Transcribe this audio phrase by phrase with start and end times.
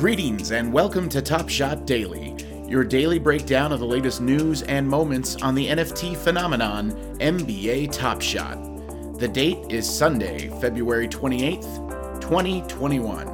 [0.00, 2.34] Greetings and welcome to Top Shot Daily,
[2.66, 8.22] your daily breakdown of the latest news and moments on the NFT phenomenon NBA Top
[8.22, 8.56] Shot.
[9.18, 13.28] The date is Sunday, February 28th, 2021.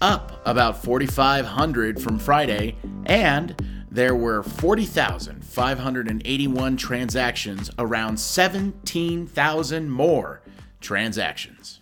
[0.00, 3.54] up about 4,500 from Friday, and
[3.90, 10.40] there were 40,581 transactions, around 17,000 more
[10.80, 11.80] transactions.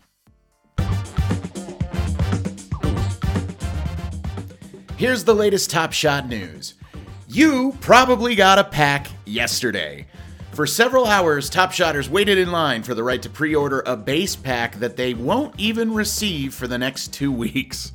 [4.97, 6.75] Here's the latest Top Shot news.
[7.29, 10.09] You probably got a pack yesterday.
[10.59, 13.97] For several hours, Top Shotters waited in line for the right to pre order a
[13.97, 17.93] base pack that they won't even receive for the next two weeks.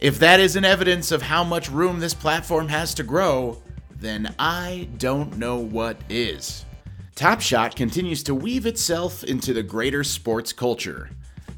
[0.00, 3.56] If that isn't evidence of how much room this platform has to grow,
[3.90, 6.66] then I don't know what is.
[7.14, 11.08] Top Shot continues to weave itself into the greater sports culture.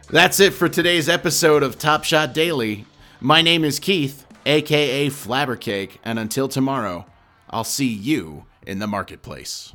[0.09, 2.85] That's it for today's episode of Top Shot Daily.
[3.19, 7.07] My name is Keith, aka Flabbercake, and until tomorrow,
[7.50, 9.74] I'll see you in the marketplace.